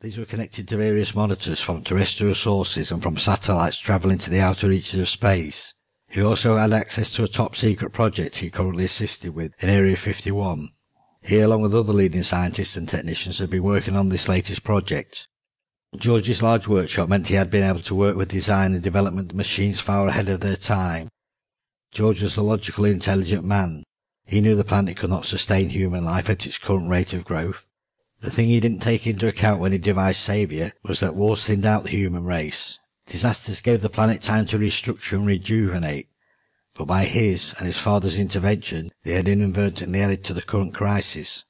[0.00, 4.38] These were connected to various monitors from terrestrial sources and from satellites travelling to the
[4.38, 5.74] outer reaches of space.
[6.08, 9.96] He also had access to a top secret project he currently assisted with in Area
[9.96, 10.68] 51.
[11.22, 15.26] He, along with other leading scientists and technicians, had been working on this latest project.
[15.96, 19.80] George's large workshop meant he had been able to work with design and development machines
[19.80, 21.08] far ahead of their time.
[21.90, 23.82] George was a logical, intelligent man.
[24.24, 27.66] He knew the planet could not sustain human life at its current rate of growth.
[28.20, 31.64] The thing he didn't take into account when he devised Saviour was that wars thinned
[31.64, 32.80] out the human race.
[33.06, 36.08] Disasters gave the planet time to restructure and rejuvenate.
[36.74, 41.44] But by his and his father's intervention, they had inadvertently added to the current crisis.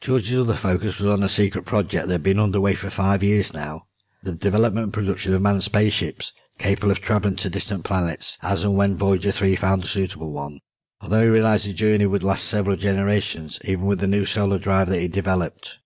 [0.00, 3.54] George's other focus was on a secret project that had been underway for five years
[3.54, 3.86] now.
[4.22, 8.76] The development and production of manned spaceships capable of travelling to distant planets as and
[8.76, 10.60] when Voyager 3 found a suitable one.
[11.02, 14.88] Although he realized the journey would last several generations, even with the new solar drive
[14.88, 15.78] that he developed.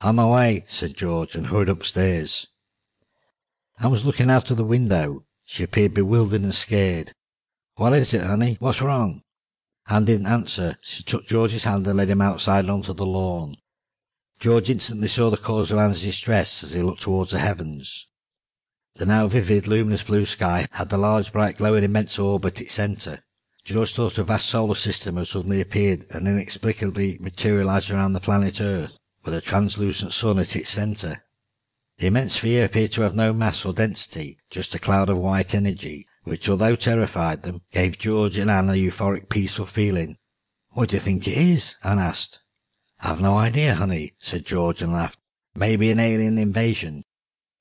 [0.02, 2.48] On my way, said George, and hurried upstairs.
[3.80, 5.26] Anne was looking out of the window.
[5.46, 7.14] She appeared bewildered and scared.
[7.76, 8.58] What is it, honey?
[8.60, 9.22] What's wrong?
[9.88, 10.78] Anne didn't answer.
[10.82, 13.58] She took George's hand and led him outside onto the lawn.
[14.40, 18.08] George instantly saw the cause of Anne's distress as he looked towards the heavens.
[18.96, 22.74] The now vivid, luminous blue sky had the large, bright, glowing, immense orb at its
[22.74, 23.24] centre.
[23.68, 28.62] George thought a vast solar system had suddenly appeared and inexplicably materialized around the planet
[28.62, 31.26] Earth, with a translucent sun at its centre.
[31.98, 35.54] The immense sphere appeared to have no mass or density, just a cloud of white
[35.54, 40.16] energy, which, although terrified them, gave George and Anne a euphoric, peaceful feeling.
[40.70, 41.76] What do you think it is?
[41.84, 42.40] Anne asked.
[43.02, 45.20] I've no idea, honey, said George and laughed.
[45.56, 47.04] Maybe an alien invasion.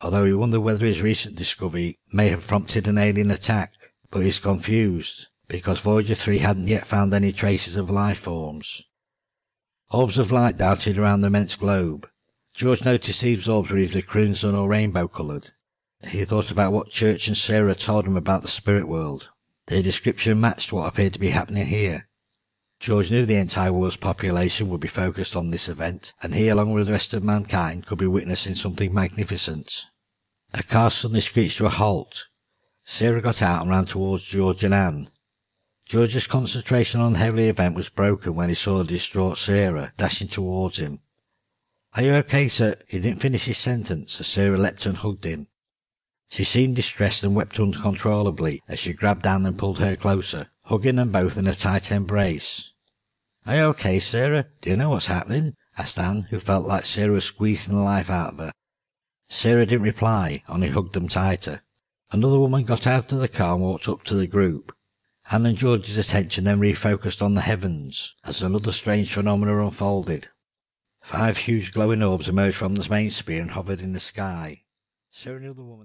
[0.00, 3.72] Although he wondered whether his recent discovery may have prompted an alien attack,
[4.09, 8.83] but he's confused because Voyager 3 hadn't yet found any traces of life forms.
[9.91, 12.09] Orbs of light darted around the immense globe.
[12.55, 15.53] George noticed these orbs were either crimson or rainbow coloured.
[16.09, 19.29] He thought about what Church and Sarah told him about the spirit world.
[19.67, 22.09] Their description matched what appeared to be happening here.
[22.78, 26.73] George knew the entire world's population would be focused on this event, and he, along
[26.73, 29.87] with the rest of mankind, could be witnessing something magnificent.
[30.53, 32.27] A car suddenly screeched to a halt.
[32.84, 35.10] Sarah got out and ran towards George and Anne.
[35.86, 40.27] George's concentration on the heavy event was broken when he saw the distraught Sarah dashing
[40.27, 40.98] towards him.
[41.94, 42.74] Are you okay, sir?
[42.88, 45.47] He didn't finish his sentence as Sarah leapt and hugged him.
[46.28, 50.97] She seemed distressed and wept uncontrollably as she grabbed Anne and pulled her closer, hugging
[50.97, 52.72] them both in a tight embrace.
[53.47, 54.47] Are you okay, Sarah?
[54.62, 55.54] Do you know what's happening?
[55.78, 58.53] asked Anne, who felt like Sarah was squeezing the life out of her.
[59.28, 61.62] Sarah didn't reply, only hugged them tighter.
[62.10, 64.72] Another woman got out of the car and walked up to the group.
[65.31, 70.28] Anne and George's attention then refocused on the heavens as another strange phenomenon unfolded.
[71.03, 74.63] Five huge glowing orbs emerged from the main sphere and hovered in the sky.
[75.11, 75.84] Sarah knew the woman.